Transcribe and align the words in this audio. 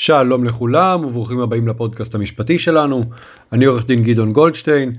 שלום 0.00 0.44
לכולם 0.44 1.04
וברוכים 1.04 1.40
הבאים 1.40 1.68
לפודקאסט 1.68 2.14
המשפטי 2.14 2.58
שלנו. 2.58 3.04
אני 3.52 3.64
עורך 3.64 3.86
דין 3.86 4.02
גדעון 4.02 4.32
גולדשטיין. 4.32 4.92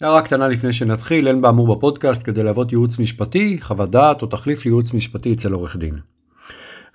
הערה 0.00 0.22
קטנה 0.22 0.48
לפני 0.48 0.72
שנתחיל, 0.72 1.28
אין 1.28 1.40
באמור 1.40 1.76
בפודקאסט 1.76 2.22
כדי 2.24 2.42
להוות 2.42 2.72
ייעוץ 2.72 2.98
משפטי, 2.98 3.58
חוות 3.60 3.90
דעת 3.90 4.22
או 4.22 4.26
תחליף 4.26 4.64
לייעוץ 4.64 4.92
משפטי 4.94 5.32
אצל 5.32 5.52
עורך 5.52 5.76
דין. 5.76 5.94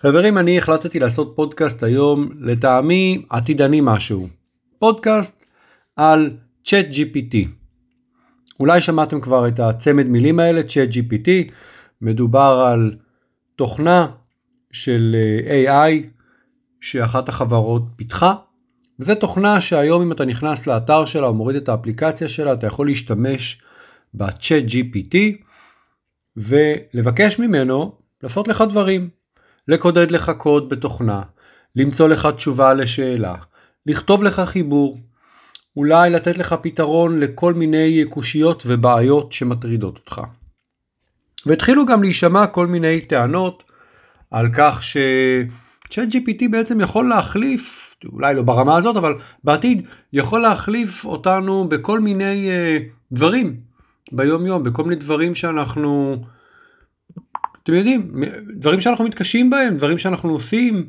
חברים, 0.01 0.37
אני 0.37 0.57
החלטתי 0.57 0.99
לעשות 0.99 1.33
פודקאסט 1.35 1.83
היום, 1.83 2.29
לטעמי 2.39 3.25
עתידני 3.29 3.79
משהו. 3.83 4.27
פודקאסט 4.79 5.45
על 5.95 6.31
צ'אט 6.65 6.85
GPT. 6.85 7.35
אולי 8.59 8.81
שמעתם 8.81 9.21
כבר 9.21 9.47
את 9.47 9.59
הצמד 9.59 10.07
מילים 10.07 10.39
האלה, 10.39 10.63
צ'אט 10.63 10.89
GPT. 10.89 11.51
מדובר 12.01 12.65
על 12.67 12.95
תוכנה 13.55 14.07
של 14.71 15.15
אה, 15.47 15.87
AI 15.87 16.12
שאחת 16.83 17.29
החברות 17.29 17.83
פיתחה. 17.95 18.33
וזו 18.99 19.15
תוכנה 19.15 19.61
שהיום 19.61 20.01
אם 20.01 20.11
אתה 20.11 20.25
נכנס 20.25 20.67
לאתר 20.67 21.05
שלה 21.05 21.27
או 21.27 21.33
מוריד 21.33 21.55
את 21.55 21.69
האפליקציה 21.69 22.27
שלה 22.27 22.53
אתה 22.53 22.67
יכול 22.67 22.87
להשתמש 22.87 23.61
בצ'אט 24.13 24.63
GPT 24.63 25.17
ולבקש 26.37 27.39
ממנו 27.39 27.95
לעשות 28.23 28.47
לך 28.47 28.63
דברים. 28.69 29.09
לקודד 29.67 30.11
לך 30.11 30.31
קוד 30.37 30.69
בתוכנה, 30.69 31.21
למצוא 31.75 32.07
לך 32.07 32.27
תשובה 32.35 32.73
לשאלה, 32.73 33.35
לכתוב 33.85 34.23
לך 34.23 34.41
חיבור, 34.45 34.97
אולי 35.77 36.09
לתת 36.09 36.37
לך 36.37 36.55
פתרון 36.61 37.19
לכל 37.19 37.53
מיני 37.53 38.05
קושיות 38.09 38.63
ובעיות 38.65 39.33
שמטרידות 39.33 39.97
אותך. 39.97 40.21
והתחילו 41.45 41.85
גם 41.85 42.03
להישמע 42.03 42.47
כל 42.47 42.67
מיני 42.67 43.01
טענות 43.01 43.63
על 44.31 44.49
כך 44.53 44.83
ש... 44.83 44.97
צ'אט 45.89 46.07
GPT 46.07 46.49
בעצם 46.51 46.81
יכול 46.81 47.09
להחליף, 47.09 47.95
אולי 48.11 48.35
לא 48.35 48.41
ברמה 48.41 48.77
הזאת, 48.77 48.95
אבל 48.97 49.13
בעתיד 49.43 49.87
יכול 50.13 50.41
להחליף 50.41 51.05
אותנו 51.05 51.69
בכל 51.69 51.99
מיני 51.99 52.49
uh, 52.49 52.83
דברים 53.11 53.55
ביום 54.11 54.45
יום, 54.45 54.63
בכל 54.63 54.83
מיני 54.83 54.95
דברים 54.95 55.35
שאנחנו, 55.35 56.17
אתם 57.63 57.73
יודעים, 57.73 58.11
דברים 58.55 58.81
שאנחנו 58.81 59.05
מתקשים 59.05 59.49
בהם, 59.49 59.77
דברים 59.77 59.97
שאנחנו 59.97 60.29
עושים. 60.29 60.87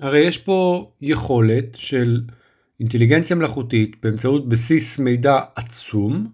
הרי 0.00 0.18
יש 0.18 0.38
פה 0.38 0.90
יכולת 1.00 1.74
של 1.74 2.20
אינטליגנציה 2.80 3.36
מלאכותית 3.36 3.96
באמצעות 4.02 4.48
בסיס 4.48 4.98
מידע 4.98 5.40
עצום, 5.54 6.26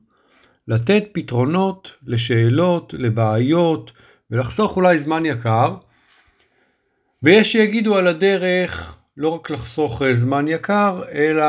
לתת 0.68 1.04
פתרונות 1.12 1.92
לשאלות, 2.06 2.94
לבעיות, 2.98 3.92
ולחסוך 4.30 4.76
אולי 4.76 4.98
זמן 4.98 5.26
יקר, 5.26 5.74
ויש 7.22 7.52
שיגידו 7.52 7.96
על 7.96 8.06
הדרך 8.06 8.96
לא 9.16 9.28
רק 9.28 9.50
לחסוך 9.50 10.02
אה, 10.02 10.14
זמן 10.14 10.48
יקר, 10.48 11.02
אלא 11.12 11.44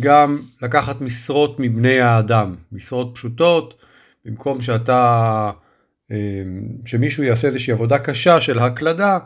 גם 0.00 0.38
לקחת 0.62 1.00
משרות 1.00 1.60
מבני 1.60 2.00
האדם, 2.00 2.54
משרות 2.72 3.10
פשוטות, 3.14 3.74
במקום 4.24 4.62
שאתה, 4.62 5.50
אה, 6.10 6.16
שמישהו 6.86 7.24
יעשה 7.24 7.48
איזושהי 7.48 7.72
עבודה 7.72 7.98
קשה 7.98 8.40
של 8.40 8.58
הקלדה, 8.58 9.18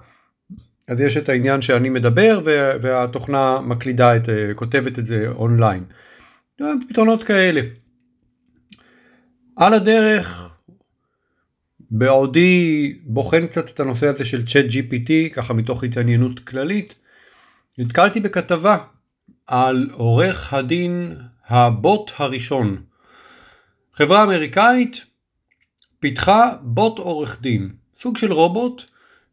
אז 0.88 1.00
יש 1.00 1.16
את 1.16 1.28
העניין 1.28 1.62
שאני 1.62 1.88
מדבר 1.88 2.40
והתוכנה 2.82 3.60
מקלידה 3.60 4.16
את, 4.16 4.28
אה, 4.28 4.54
כותבת 4.54 4.98
את 4.98 5.06
זה 5.06 5.26
אונליין. 5.28 5.84
פתרונות 6.88 7.24
כאלה. 7.24 7.60
על 9.56 9.74
הדרך 9.74 10.49
בעודי 11.90 12.94
בוחן 13.02 13.46
קצת 13.46 13.68
את 13.68 13.80
הנושא 13.80 14.06
הזה 14.06 14.24
של 14.24 14.46
צ'אט 14.46 14.64
GPT, 14.64 15.34
ככה 15.34 15.54
מתוך 15.54 15.84
התעניינות 15.84 16.40
כללית, 16.40 16.94
נתקלתי 17.78 18.20
בכתבה 18.20 18.76
על 19.46 19.90
עורך 19.92 20.54
הדין 20.54 21.16
הבוט 21.46 22.10
הראשון. 22.16 22.82
חברה 23.94 24.22
אמריקאית 24.22 25.04
פיתחה 26.00 26.50
בוט 26.60 26.98
עורך 26.98 27.40
דין, 27.40 27.72
סוג 27.98 28.16
של 28.16 28.32
רובוט 28.32 28.84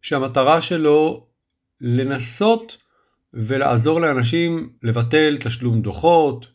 שהמטרה 0.01 0.61
שלו 0.61 1.27
לנסות 1.81 2.77
ולעזור 3.33 4.01
לאנשים 4.01 4.69
לבטל 4.83 5.37
תשלום 5.39 5.81
דוחות, 5.81 6.47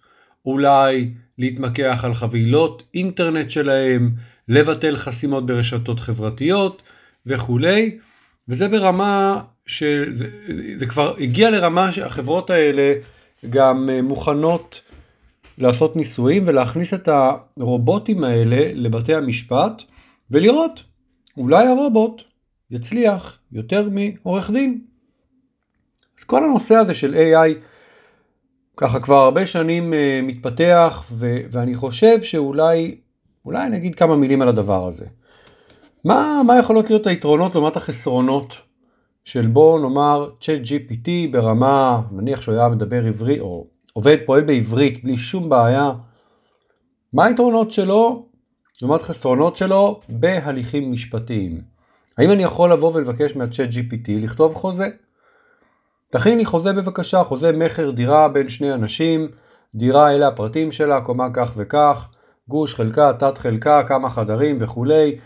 אולי 0.46 1.14
להתמקח 1.38 2.00
על 2.04 2.14
חבילות 2.14 2.82
אינטרנט 2.94 3.50
שלהם, 3.50 4.10
לבטל 4.48 4.96
חסימות 4.96 5.46
ברשתות 5.46 6.00
חברתיות 6.00 6.82
וכולי, 7.26 7.98
וזה 8.48 8.68
ברמה 8.68 9.42
שזה 9.66 10.28
זה 10.76 10.86
כבר 10.86 11.16
הגיע 11.18 11.50
לרמה 11.50 11.92
שהחברות 11.92 12.50
האלה 12.50 12.94
גם 13.50 13.90
אה, 13.90 14.02
מוכנות 14.02 14.80
לעשות 15.58 15.96
ניסויים 15.96 16.44
ולהכניס 16.46 16.94
את 16.94 17.08
הרובוטים 17.08 18.24
האלה 18.24 18.70
לבתי 18.74 19.14
המשפט 19.14 19.82
ולראות, 20.30 20.82
אולי 21.36 21.66
הרובוט 21.66 22.22
יצליח 22.70 23.38
יותר 23.52 23.88
מעורך 23.90 24.50
דין. 24.50 24.80
אז 26.18 26.24
כל 26.24 26.44
הנושא 26.44 26.74
הזה 26.74 26.94
של 26.94 27.14
AI 27.14 27.64
ככה 28.76 29.00
כבר 29.00 29.16
הרבה 29.16 29.46
שנים 29.46 29.94
אה, 29.94 30.20
מתפתח 30.22 31.04
ו- 31.10 31.40
ואני 31.50 31.74
חושב 31.74 32.22
שאולי 32.22 32.96
אולי 33.46 33.66
אני 33.66 33.76
אגיד 33.76 33.94
כמה 33.94 34.16
מילים 34.16 34.42
על 34.42 34.48
הדבר 34.48 34.86
הזה. 34.86 35.06
מה, 36.04 36.42
מה 36.46 36.58
יכולות 36.58 36.90
להיות 36.90 37.06
היתרונות 37.06 37.54
לעומת 37.54 37.76
החסרונות 37.76 38.54
של 39.24 39.46
בוא 39.46 39.80
נאמר 39.80 40.30
צ'אט 40.40 40.60
GPT 40.60 41.08
ברמה, 41.32 42.00
נניח 42.10 42.40
שהוא 42.40 42.54
היה 42.54 42.68
מדבר 42.68 43.04
עברית 43.04 43.40
או 43.40 43.66
עובד, 43.92 44.16
פועל 44.26 44.42
בעברית 44.42 45.04
בלי 45.04 45.16
שום 45.16 45.48
בעיה, 45.48 45.92
מה 47.12 47.24
היתרונות 47.24 47.72
שלו 47.72 48.26
לעומת 48.82 49.02
חסרונות 49.02 49.56
שלו 49.56 50.00
בהליכים 50.08 50.92
משפטיים? 50.92 51.60
האם 52.18 52.30
אני 52.30 52.42
יכול 52.42 52.72
לבוא 52.72 52.92
ולבקש 52.94 53.36
מהצ'אט 53.36 53.68
GPT 53.68 54.08
לכתוב 54.08 54.54
חוזה? 54.54 54.88
תכין 56.10 56.38
לי 56.38 56.44
חוזה 56.44 56.72
בבקשה, 56.72 57.24
חוזה 57.24 57.52
מכר 57.52 57.90
דירה 57.90 58.28
בין 58.28 58.48
שני 58.48 58.72
אנשים, 58.72 59.28
דירה 59.74 60.10
אלה 60.10 60.28
הפרטים 60.28 60.72
שלה, 60.72 61.00
קומה 61.00 61.28
כך 61.34 61.52
וכך, 61.56 62.08
גוש, 62.52 62.74
חלקה, 62.74 63.12
תת 63.12 63.38
חלקה, 63.38 63.82
כמה 63.82 64.10
חדרים 64.10 64.56
וכולי. 64.60 65.18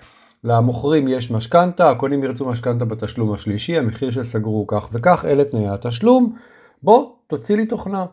למוכרים 0.45 1.09
יש 1.09 1.31
משכנתה, 1.31 1.91
הקונים 1.91 2.25
ירצו 2.25 2.47
משכנתה 2.47 2.85
בתשלום 2.85 3.33
השלישי, 3.33 3.79
המחיר 3.79 4.11
שסגרו 4.11 4.67
כך 4.67 4.89
וכך, 4.93 5.25
אלה 5.25 5.45
תנאי 5.45 5.69
התשלום. 5.69 6.37
בוא, 6.83 7.11
תוציא 7.27 7.57
לי 7.57 7.67
תוכנה. 7.67 8.07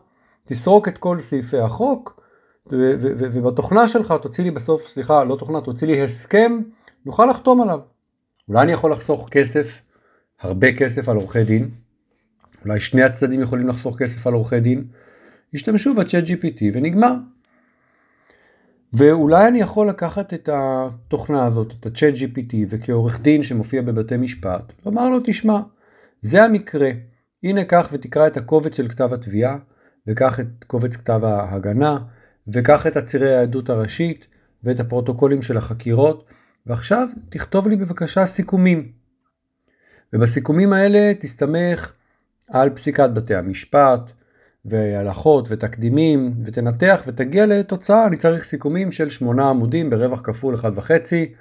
תסרוק 0.46 0.88
את 0.88 0.98
כל 0.98 1.20
סעיפי 1.20 1.58
החוק, 1.58 2.20
ובתוכנה 2.66 3.88
שלך 3.88 4.14
תוציא 4.22 4.44
לי 4.44 4.50
בסוף, 4.50 4.88
סליחה, 4.88 5.24
לא 5.24 5.36
תוכנה, 5.36 5.60
תוציא 5.60 5.86
לי 5.86 6.04
הסכם, 6.04 6.58
נוכל 7.06 7.26
לחתום 7.26 7.60
עליו. 7.60 7.78
אולי 8.48 8.62
אני 8.62 8.72
יכול 8.72 8.92
לחסוך 8.92 9.28
כסף, 9.28 9.80
הרבה 10.40 10.72
כסף 10.72 11.08
על 11.08 11.16
עורכי 11.16 11.44
דין, 11.44 11.68
אולי 12.64 12.80
שני 12.80 13.02
הצדדים 13.02 13.40
יכולים 13.40 13.68
לחסוך 13.68 13.98
כסף 13.98 14.26
על 14.26 14.34
עורכי 14.34 14.60
דין, 14.60 14.84
ישתמשו 15.52 15.94
בצ'אט 15.94 16.24
GPT 16.24 16.62
ונגמר. 16.72 17.14
ואולי 18.96 19.48
אני 19.48 19.60
יכול 19.60 19.88
לקחת 19.88 20.34
את 20.34 20.48
התוכנה 20.52 21.46
הזאת, 21.46 21.74
את 21.80 21.86
ה-chat 21.86 22.14
GPT, 22.14 22.54
וכעורך 22.68 23.20
דין 23.20 23.42
שמופיע 23.42 23.82
בבתי 23.82 24.16
משפט, 24.16 24.72
לומר 24.86 25.10
לו, 25.10 25.18
תשמע, 25.24 25.60
זה 26.20 26.44
המקרה, 26.44 26.90
הנה 27.42 27.64
קח 27.64 27.88
ותקרא 27.92 28.26
את 28.26 28.36
הקובץ 28.36 28.76
של 28.76 28.88
כתב 28.88 29.12
התביעה, 29.12 29.56
וקח 30.08 30.40
את 30.40 30.46
קובץ 30.66 30.96
כתב 30.96 31.20
ההגנה, 31.24 31.98
וקח 32.48 32.86
את 32.86 32.96
הצירי 32.96 33.36
העדות 33.36 33.70
הראשית, 33.70 34.26
ואת 34.64 34.80
הפרוטוקולים 34.80 35.42
של 35.42 35.56
החקירות, 35.56 36.24
ועכשיו 36.66 37.08
תכתוב 37.28 37.68
לי 37.68 37.76
בבקשה 37.76 38.26
סיכומים. 38.26 38.92
ובסיכומים 40.12 40.72
האלה 40.72 41.12
תסתמך 41.20 41.92
על 42.50 42.70
פסיקת 42.70 43.10
בתי 43.10 43.34
המשפט, 43.34 44.12
והלכות 44.64 45.46
ותקדימים 45.50 46.34
ותנתח 46.44 47.02
ותגיע 47.06 47.46
לתוצאה, 47.46 48.06
אני 48.06 48.16
צריך 48.16 48.44
סיכומים 48.44 48.92
של 48.92 49.10
שמונה 49.10 49.50
עמודים 49.50 49.90
ברווח 49.90 50.20
כפול 50.24 50.54
אחד 50.54 50.78
וחצי. 50.78 51.34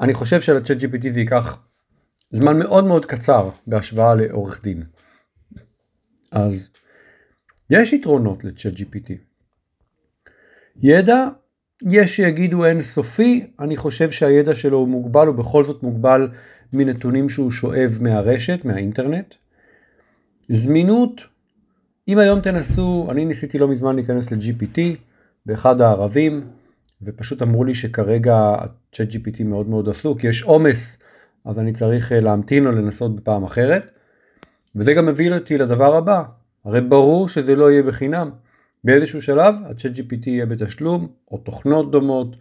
אני 0.00 0.14
חושב 0.14 0.40
שלצ'אט 0.40 0.76
GPT 0.76 1.08
זה 1.12 1.20
ייקח 1.20 1.58
זמן 2.30 2.58
מאוד 2.58 2.84
מאוד 2.84 3.06
קצר 3.06 3.50
בהשוואה 3.66 4.14
לעורך 4.14 4.62
דין. 4.62 4.82
אז 6.32 6.68
יש 7.70 7.92
יתרונות 7.92 8.44
לצ'אט 8.44 8.72
GPT. 8.72 9.12
ידע, 10.76 11.28
יש 11.90 12.16
שיגידו 12.16 12.64
אין 12.64 12.80
סופי, 12.80 13.46
אני 13.60 13.76
חושב 13.76 14.10
שהידע 14.10 14.54
שלו 14.54 14.78
הוא 14.78 14.88
מוגבל, 14.88 15.26
הוא 15.26 15.34
בכל 15.34 15.64
זאת 15.64 15.82
מוגבל 15.82 16.28
מנתונים 16.72 17.28
שהוא 17.28 17.50
שואב 17.50 17.98
מהרשת, 18.00 18.64
מהאינטרנט. 18.64 19.34
זמינות, 20.48 21.20
אם 22.08 22.18
היום 22.18 22.40
תנסו, 22.40 23.08
אני 23.10 23.24
ניסיתי 23.24 23.58
לא 23.58 23.68
מזמן 23.68 23.94
להיכנס 23.94 24.30
ל-GPT 24.32 24.80
באחד 25.46 25.80
הערבים, 25.80 26.50
ופשוט 27.02 27.42
אמרו 27.42 27.64
לי 27.64 27.74
שכרגע 27.74 28.36
ה-chat 28.36 29.10
GPT 29.12 29.44
מאוד 29.44 29.68
מאוד 29.68 29.88
עסוק, 29.88 30.24
יש 30.24 30.42
עומס, 30.42 30.98
אז 31.44 31.58
אני 31.58 31.72
צריך 31.72 32.12
אה, 32.12 32.20
להמתין 32.20 32.66
או 32.66 32.72
לנסות 32.72 33.16
בפעם 33.16 33.44
אחרת. 33.44 33.90
וזה 34.76 34.94
גם 34.94 35.06
מביא 35.06 35.34
אותי 35.34 35.58
לדבר 35.58 35.94
הבא, 35.94 36.22
הרי 36.64 36.80
ברור 36.80 37.28
שזה 37.28 37.56
לא 37.56 37.70
יהיה 37.70 37.82
בחינם. 37.82 38.30
באיזשהו 38.84 39.22
שלב 39.22 39.54
ה-chat 39.64 39.96
GPT 39.96 40.26
יהיה 40.26 40.46
בתשלום, 40.46 41.08
או 41.30 41.38
תוכנות 41.38 41.90
דומות, 41.90 42.36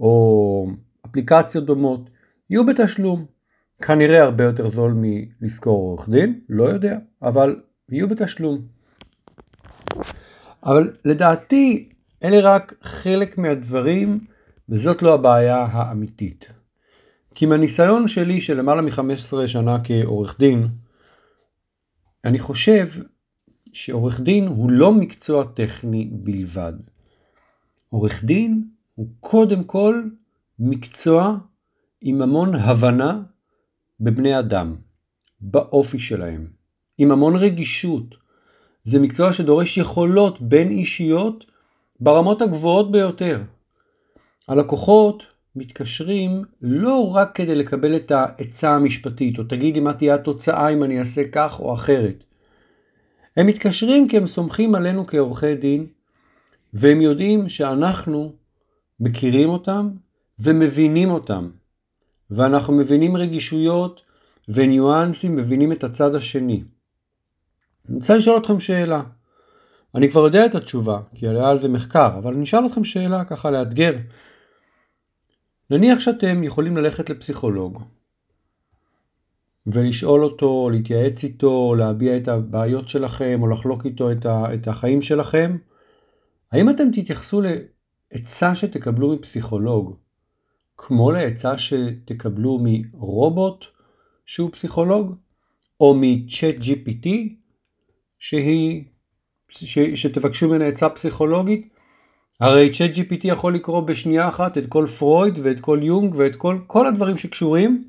או 0.00 0.66
אפליקציות 1.06 1.66
דומות, 1.66 2.10
יהיו 2.50 2.66
בתשלום. 2.66 3.26
כנראה 3.82 4.22
הרבה 4.22 4.44
יותר 4.44 4.68
זול 4.68 4.94
מלשכור 4.96 5.78
עורך 5.78 6.08
דין, 6.08 6.40
לא 6.48 6.64
יודע, 6.64 6.98
אבל 7.22 7.60
יהיו 7.88 8.08
בתשלום. 8.08 8.75
אבל 10.66 10.92
לדעתי 11.04 11.88
אלה 12.24 12.54
רק 12.54 12.74
חלק 12.82 13.38
מהדברים 13.38 14.20
וזאת 14.68 15.02
לא 15.02 15.14
הבעיה 15.14 15.66
האמיתית. 15.70 16.48
כי 17.34 17.46
מהניסיון 17.46 18.08
שלי 18.08 18.40
של 18.40 18.58
למעלה 18.58 18.82
מ-15 18.82 19.46
שנה 19.46 19.76
כעורך 19.84 20.38
דין, 20.38 20.66
אני 22.24 22.38
חושב 22.38 22.86
שעורך 23.72 24.20
דין 24.20 24.46
הוא 24.46 24.70
לא 24.70 24.92
מקצוע 24.92 25.44
טכני 25.44 26.08
בלבד. 26.12 26.72
עורך 27.88 28.24
דין 28.24 28.68
הוא 28.94 29.08
קודם 29.20 29.64
כל 29.64 30.02
מקצוע 30.58 31.38
עם 32.00 32.22
המון 32.22 32.54
הבנה 32.54 33.22
בבני 34.00 34.38
אדם, 34.38 34.76
באופי 35.40 35.98
שלהם, 35.98 36.46
עם 36.98 37.10
המון 37.10 37.36
רגישות. 37.36 38.25
זה 38.86 38.98
מקצוע 38.98 39.32
שדורש 39.32 39.78
יכולות 39.78 40.40
בין 40.40 40.70
אישיות 40.70 41.44
ברמות 42.00 42.42
הגבוהות 42.42 42.92
ביותר. 42.92 43.42
הלקוחות 44.48 45.22
מתקשרים 45.56 46.42
לא 46.62 47.12
רק 47.14 47.34
כדי 47.34 47.54
לקבל 47.54 47.96
את 47.96 48.10
העצה 48.10 48.74
המשפטית, 48.74 49.38
או 49.38 49.44
תגיד 49.44 49.74
לי 49.74 49.80
מה 49.80 49.92
תהיה 49.92 50.14
התוצאה 50.14 50.68
אם 50.68 50.82
אני 50.82 50.98
אעשה 50.98 51.22
כך 51.32 51.60
או 51.60 51.74
אחרת. 51.74 52.24
הם 53.36 53.46
מתקשרים 53.46 54.08
כי 54.08 54.16
הם 54.16 54.26
סומכים 54.26 54.74
עלינו 54.74 55.06
כעורכי 55.06 55.54
דין, 55.54 55.86
והם 56.74 57.00
יודעים 57.00 57.48
שאנחנו 57.48 58.32
מכירים 59.00 59.48
אותם 59.48 59.90
ומבינים 60.38 61.10
אותם. 61.10 61.50
ואנחנו 62.30 62.72
מבינים 62.72 63.16
רגישויות 63.16 64.00
וניואנסים, 64.48 65.36
מבינים 65.36 65.72
את 65.72 65.84
הצד 65.84 66.14
השני. 66.14 66.62
אני 67.88 67.96
רוצה 67.96 68.16
לשאול 68.16 68.36
אתכם 68.36 68.60
שאלה. 68.60 69.02
אני 69.94 70.10
כבר 70.10 70.20
יודע 70.20 70.46
את 70.46 70.54
התשובה, 70.54 71.00
כי 71.14 71.28
היה 71.28 71.48
על 71.48 71.58
זה 71.58 71.68
מחקר, 71.68 72.18
אבל 72.18 72.32
אני 72.34 72.44
אשאל 72.44 72.66
אתכם 72.66 72.84
שאלה 72.84 73.24
ככה 73.24 73.50
לאתגר. 73.50 73.92
נניח 75.70 76.00
שאתם 76.00 76.44
יכולים 76.44 76.76
ללכת 76.76 77.10
לפסיכולוג 77.10 77.82
ולשאול 79.66 80.24
אותו, 80.24 80.70
להתייעץ 80.72 81.24
איתו, 81.24 81.74
להביע 81.74 82.16
את 82.16 82.28
הבעיות 82.28 82.88
שלכם 82.88 83.38
או 83.42 83.46
לחלוק 83.46 83.86
איתו 83.86 84.12
את, 84.12 84.26
ה, 84.26 84.54
את 84.54 84.68
החיים 84.68 85.02
שלכם, 85.02 85.56
האם 86.52 86.70
אתם 86.70 86.90
תתייחסו 86.92 87.40
לעצה 87.40 88.54
שתקבלו 88.54 89.14
מפסיכולוג 89.14 89.96
כמו 90.76 91.10
לעצה 91.10 91.58
שתקבלו 91.58 92.58
מרובוט 92.62 93.64
שהוא 94.26 94.50
פסיכולוג, 94.52 95.14
או 95.80 95.94
מ-chat 95.94 96.62
GPT 96.62 97.08
שהיא, 98.18 98.84
ש, 99.48 99.78
שתבקשו 99.78 100.48
ממנה 100.48 100.66
עצה 100.66 100.88
פסיכולוגית? 100.88 101.68
הרי 102.40 102.70
צ'אט 102.72 102.90
GPT 102.90 103.20
יכול 103.24 103.54
לקרוא 103.54 103.80
בשנייה 103.80 104.28
אחת 104.28 104.58
את 104.58 104.64
כל 104.68 104.86
פרויד 104.86 105.38
ואת 105.42 105.60
כל 105.60 105.80
יונג 105.82 106.14
ואת 106.14 106.36
כל, 106.36 106.58
כל 106.66 106.86
הדברים 106.86 107.18
שקשורים. 107.18 107.88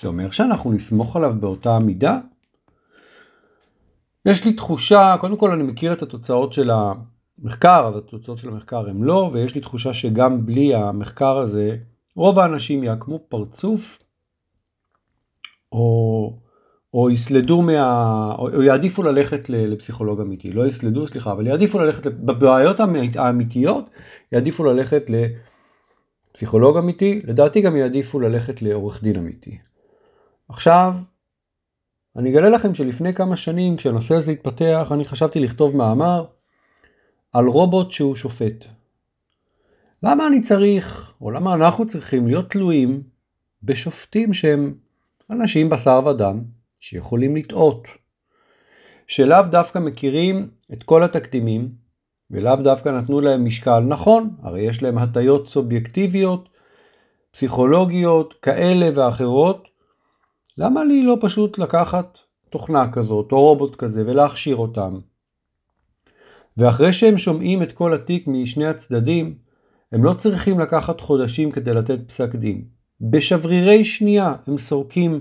זה 0.00 0.08
אומר 0.08 0.30
שאנחנו 0.30 0.72
נסמוך 0.72 1.16
עליו 1.16 1.34
באותה 1.40 1.78
מידה? 1.78 2.18
יש 4.26 4.44
לי 4.44 4.52
תחושה, 4.52 5.16
קודם 5.20 5.36
כל 5.36 5.50
אני 5.50 5.62
מכיר 5.62 5.92
את 5.92 6.02
התוצאות 6.02 6.52
של 6.52 6.70
המחקר, 6.70 7.86
אז 7.86 7.96
התוצאות 7.96 8.38
של 8.38 8.48
המחקר 8.48 8.88
הן 8.88 9.02
לא, 9.02 9.30
ויש 9.32 9.54
לי 9.54 9.60
תחושה 9.60 9.94
שגם 9.94 10.46
בלי 10.46 10.74
המחקר 10.74 11.36
הזה, 11.36 11.76
רוב 12.16 12.38
האנשים 12.38 12.82
יעקמו 12.82 13.18
פרצוף, 13.28 13.98
או 15.72 16.38
או 16.94 17.10
יסלדו 17.10 17.62
מה... 17.62 18.34
או 18.38 18.62
יעדיפו 18.62 19.02
ללכת 19.02 19.48
לפסיכולוג 19.48 20.20
אמיתי, 20.20 20.52
לא 20.52 20.66
יסלדו, 20.66 21.06
סליחה, 21.06 21.32
אבל 21.32 21.46
יעדיפו 21.46 21.78
ללכת, 21.78 22.06
בבעיות 22.06 22.80
האמיתיות, 23.16 23.90
יעדיפו 24.32 24.64
ללכת 24.64 25.10
לפסיכולוג 26.34 26.76
אמיתי, 26.76 27.20
לדעתי 27.24 27.60
גם 27.60 27.76
יעדיפו 27.76 28.20
ללכת 28.20 28.62
לעורך 28.62 29.02
דין 29.02 29.16
אמיתי. 29.16 29.58
עכשיו, 30.48 30.94
אני 32.16 32.30
אגלה 32.30 32.48
לכם 32.48 32.74
שלפני 32.74 33.14
כמה 33.14 33.36
שנים, 33.36 33.76
כשהנושא 33.76 34.14
הזה 34.14 34.30
התפתח, 34.30 34.88
אני 34.94 35.04
חשבתי 35.04 35.40
לכתוב 35.40 35.76
מאמר 35.76 36.24
על 37.32 37.46
רובוט 37.46 37.92
שהוא 37.92 38.16
שופט. 38.16 38.64
למה 40.02 40.26
אני 40.26 40.40
צריך, 40.40 41.12
או 41.20 41.30
למה 41.30 41.54
אנחנו 41.54 41.86
צריכים 41.86 42.26
להיות 42.26 42.50
תלויים 42.50 43.02
בשופטים 43.62 44.32
שהם 44.32 44.74
אנשים 45.30 45.70
בשר 45.70 46.00
ודם, 46.06 46.42
שיכולים 46.80 47.36
לטעות, 47.36 47.88
שלאו 49.06 49.42
דווקא 49.50 49.78
מכירים 49.78 50.50
את 50.72 50.82
כל 50.82 51.02
התקדימים, 51.02 51.68
ולאו 52.30 52.56
דווקא 52.56 52.88
נתנו 52.88 53.20
להם 53.20 53.44
משקל 53.44 53.80
נכון, 53.80 54.36
הרי 54.42 54.60
יש 54.60 54.82
להם 54.82 54.98
הטיות 54.98 55.48
סובייקטיביות, 55.48 56.48
פסיכולוגיות, 57.32 58.34
כאלה 58.42 58.88
ואחרות. 58.94 59.68
למה 60.58 60.84
לי 60.84 61.02
לא 61.02 61.16
פשוט 61.20 61.58
לקחת 61.58 62.18
תוכנה 62.50 62.92
כזאת, 62.92 63.32
או 63.32 63.40
רובוט 63.40 63.76
כזה, 63.76 64.02
ולהכשיר 64.06 64.56
אותם? 64.56 64.98
ואחרי 66.56 66.92
שהם 66.92 67.18
שומעים 67.18 67.62
את 67.62 67.72
כל 67.72 67.94
התיק 67.94 68.24
משני 68.26 68.66
הצדדים, 68.66 69.38
הם 69.92 70.04
לא 70.04 70.14
צריכים 70.14 70.60
לקחת 70.60 71.00
חודשים 71.00 71.50
כדי 71.50 71.74
לתת 71.74 72.08
פסק 72.08 72.34
דין. 72.34 72.64
בשברירי 73.00 73.84
שנייה 73.84 74.34
הם 74.46 74.58
סורקים 74.58 75.20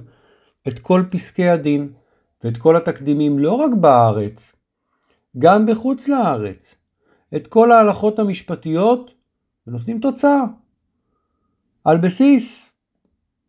את 0.67 0.79
כל 0.79 1.03
פסקי 1.11 1.47
הדין 1.47 1.94
ואת 2.44 2.57
כל 2.57 2.75
התקדימים 2.75 3.39
לא 3.39 3.53
רק 3.53 3.71
בארץ, 3.73 4.56
גם 5.38 5.65
בחוץ 5.65 6.07
לארץ, 6.07 6.75
את 7.35 7.47
כל 7.47 7.71
ההלכות 7.71 8.19
המשפטיות 8.19 9.11
ונותנים 9.67 10.00
תוצאה. 10.00 10.44
על 11.83 11.97
בסיס 11.97 12.75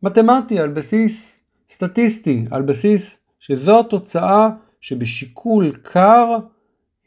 מתמטי, 0.03 0.59
על 0.59 0.73
בסיס 0.73 1.41
סטטיסטי, 1.71 2.47
על 2.51 2.63
בסיס 2.63 3.19
שזו 3.39 3.81
התוצאה 3.81 4.49
שבשיקול 4.81 5.77
קר 5.83 6.37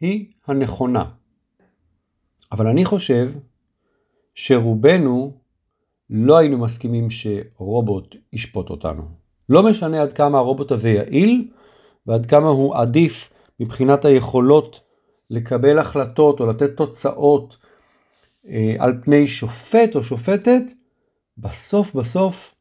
היא 0.01 0.25
הנכונה. 0.47 1.05
אבל 2.51 2.67
אני 2.67 2.85
חושב 2.85 3.31
שרובנו 4.35 5.37
לא 6.09 6.37
היינו 6.37 6.57
מסכימים 6.57 7.07
שרובוט 7.09 8.15
ישפוט 8.33 8.69
אותנו. 8.69 9.22
לא 9.49 9.63
משנה 9.63 10.01
עד 10.01 10.13
כמה 10.13 10.37
הרובוט 10.37 10.71
הזה 10.71 10.89
יעיל 10.89 11.47
ועד 12.07 12.25
כמה 12.25 12.47
הוא 12.47 12.75
עדיף 12.75 13.29
מבחינת 13.59 14.05
היכולות 14.05 14.81
לקבל 15.29 15.79
החלטות 15.79 16.39
או 16.39 16.45
לתת 16.45 16.69
תוצאות 16.77 17.57
אה, 18.47 18.75
על 18.79 18.93
פני 19.03 19.27
שופט 19.27 19.95
או 19.95 20.03
שופטת, 20.03 20.63
בסוף 21.37 21.95
בסוף 21.95 22.55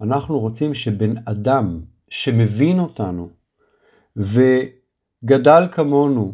אנחנו 0.00 0.38
רוצים 0.38 0.74
שבן 0.74 1.14
אדם 1.24 1.80
שמבין 2.08 2.78
אותנו 2.78 3.28
וגדל 4.16 5.62
כמונו 5.72 6.32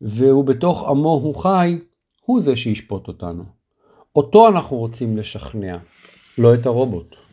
והוא 0.00 0.44
בתוך 0.44 0.88
עמו 0.88 1.12
הוא 1.12 1.34
חי, 1.34 1.78
הוא 2.24 2.40
זה 2.40 2.56
שישפוט 2.56 3.08
אותנו. 3.08 3.44
אותו 4.16 4.48
אנחנו 4.48 4.76
רוצים 4.76 5.16
לשכנע, 5.16 5.76
לא 6.38 6.54
את 6.54 6.66
הרובוט. 6.66 7.23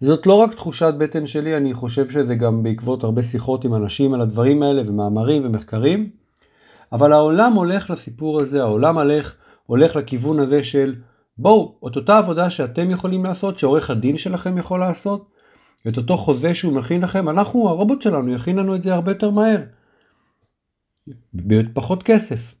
זאת 0.00 0.26
לא 0.26 0.34
רק 0.34 0.54
תחושת 0.54 0.94
בטן 0.98 1.26
שלי, 1.26 1.56
אני 1.56 1.74
חושב 1.74 2.10
שזה 2.10 2.34
גם 2.34 2.62
בעקבות 2.62 3.04
הרבה 3.04 3.22
שיחות 3.22 3.64
עם 3.64 3.74
אנשים 3.74 4.14
על 4.14 4.20
הדברים 4.20 4.62
האלה 4.62 4.82
ומאמרים 4.86 5.46
ומחקרים, 5.46 6.10
אבל 6.92 7.12
העולם 7.12 7.52
הולך 7.52 7.90
לסיפור 7.90 8.40
הזה, 8.40 8.62
העולם 8.62 8.98
הולך, 8.98 9.34
הולך 9.66 9.96
לכיוון 9.96 10.38
הזה 10.38 10.62
של 10.64 10.94
בואו, 11.38 11.78
את 11.88 11.96
אותה 11.96 12.18
עבודה 12.18 12.50
שאתם 12.50 12.90
יכולים 12.90 13.24
לעשות, 13.24 13.58
שעורך 13.58 13.90
הדין 13.90 14.16
שלכם 14.16 14.58
יכול 14.58 14.80
לעשות, 14.80 15.30
את 15.88 15.96
אותו 15.96 16.16
חוזה 16.16 16.54
שהוא 16.54 16.72
מכין 16.72 17.00
לכם, 17.00 17.28
אנחנו, 17.28 17.68
הרובוט 17.68 18.02
שלנו, 18.02 18.34
יכין 18.34 18.58
לנו 18.58 18.74
את 18.74 18.82
זה 18.82 18.94
הרבה 18.94 19.10
יותר 19.10 19.30
מהר. 19.30 19.62
בפחות 21.34 22.02
כסף. 22.02 22.54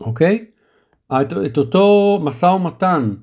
אוקיי? 0.00 0.44
את, 1.12 1.32
את 1.46 1.58
אותו 1.58 2.18
משא 2.22 2.46
ומתן 2.46 3.14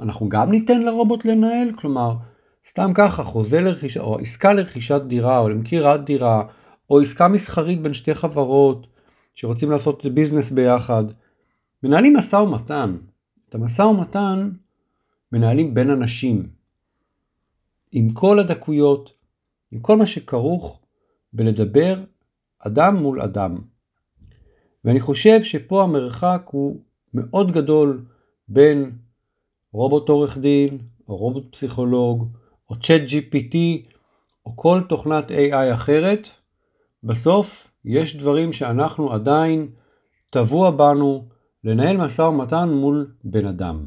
אנחנו 0.00 0.28
גם 0.28 0.50
ניתן 0.50 0.80
לרובוט 0.80 1.24
לנהל? 1.24 1.72
כלומר, 1.72 2.14
סתם 2.68 2.90
ככה, 2.94 3.24
חוזה 3.24 3.60
לרכישה, 3.60 4.00
או 4.00 4.18
עסקה 4.18 4.52
לרכישת 4.52 5.00
דירה, 5.06 5.38
או 5.38 5.48
למכירת 5.48 6.04
דירה, 6.04 6.42
או 6.90 7.00
עסקה 7.00 7.28
מסחרית 7.28 7.82
בין 7.82 7.94
שתי 7.94 8.14
חברות 8.14 8.86
שרוצים 9.34 9.70
לעשות 9.70 10.06
ביזנס 10.06 10.50
ביחד. 10.50 11.04
מנהלים 11.82 12.16
משא 12.16 12.36
ומתן. 12.36 12.96
את 13.48 13.54
המשא 13.54 13.82
ומתן 13.82 14.50
מנהלים 15.32 15.74
בין 15.74 15.90
אנשים. 15.90 16.48
עם 17.92 18.10
כל 18.10 18.38
הדקויות, 18.38 19.12
עם 19.70 19.80
כל 19.80 19.96
מה 19.96 20.06
שכרוך 20.06 20.80
בלדבר 21.32 22.04
אדם 22.58 22.96
מול 22.96 23.20
אדם. 23.20 23.58
ואני 24.84 25.00
חושב 25.00 25.42
שפה 25.42 25.82
המרחק 25.82 26.42
הוא 26.50 26.80
מאוד 27.14 27.52
גדול 27.52 28.04
בין 28.48 28.92
רובוט 29.72 30.08
עורך 30.08 30.38
דין, 30.38 30.78
או 31.08 31.16
רובוט 31.16 31.52
פסיכולוג, 31.52 32.36
או 32.70 32.80
צ'אט 32.80 33.02
GPT, 33.02 33.56
או 34.46 34.56
כל 34.56 34.80
תוכנת 34.88 35.30
AI 35.30 35.74
אחרת. 35.74 36.28
בסוף 37.04 37.68
יש 37.84 38.16
דברים 38.16 38.52
שאנחנו 38.52 39.12
עדיין 39.12 39.68
טבוע 40.30 40.70
בנו 40.70 41.28
לנהל 41.64 41.96
משא 41.96 42.22
ומתן 42.22 42.68
מול 42.68 43.14
בן 43.24 43.46
אדם. 43.46 43.86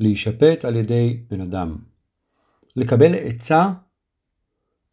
להישפט 0.00 0.64
על 0.64 0.76
ידי 0.76 1.22
בן 1.30 1.40
אדם. 1.40 1.76
לקבל 2.76 3.14
עצה 3.14 3.72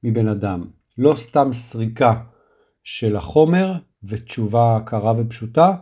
מבן 0.03 0.27
אדם. 0.27 0.65
לא 0.98 1.15
סתם 1.15 1.53
סריקה 1.53 2.24
של 2.84 3.15
החומר 3.15 3.74
ותשובה 4.03 4.79
קרה 4.86 5.13
ופשוטה, 5.17 5.75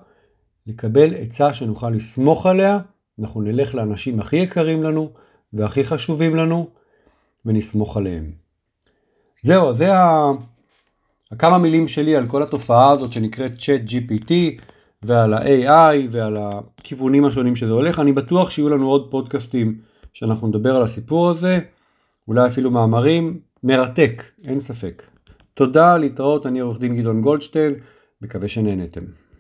לקבל 0.68 1.14
עצה 1.14 1.54
שנוכל 1.54 1.90
לסמוך 1.90 2.46
עליה, 2.46 2.80
אנחנו 3.20 3.42
נלך 3.42 3.76
לאנשים 3.76 4.20
הכי 4.20 4.36
יקרים 4.36 4.84
לנו 4.84 5.10
והכי 5.54 5.84
חשובים 5.84 6.36
לנו 6.36 6.70
ונסמוך 7.46 7.98
עליהם. 7.98 8.32
זהו, 9.44 9.74
זה 9.74 9.94
ה... 9.94 10.32
הכמה 11.32 11.58
מילים 11.58 11.88
שלי 11.88 12.16
על 12.16 12.28
כל 12.28 12.44
התופעה 12.44 12.92
הזאת 12.92 13.14
שנקראת 13.14 13.52
Chat 13.52 13.90
GPT 13.90 14.34
ועל 15.04 15.34
ה-AI 15.34 16.08
ועל 16.12 16.38
הכיוונים 16.38 17.26
השונים 17.26 17.56
שזה 17.56 17.72
הולך. 17.72 18.00
אני 18.00 18.14
בטוח 18.14 18.50
שיהיו 18.50 18.70
לנו 18.70 18.90
עוד 18.90 19.12
פודקאסטים 19.12 19.78
שאנחנו 20.14 20.48
נדבר 20.48 20.76
על 20.76 20.84
הסיפור 20.84 21.30
הזה, 21.30 21.60
אולי 22.28 22.48
אפילו 22.48 22.72
מאמרים. 22.72 23.40
מרתק, 23.64 24.24
אין 24.48 24.60
ספק. 24.60 25.04
תודה, 25.54 25.98
להתראות, 25.98 26.46
אני 26.46 26.60
עורך 26.60 26.80
דין 26.80 26.98
גדעון 26.98 27.22
גולדשטיין, 27.22 27.76
מקווה 28.22 28.48
שנהנתם. 28.48 29.02